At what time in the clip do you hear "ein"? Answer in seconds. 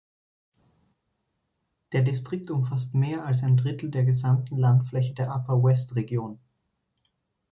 3.43-3.55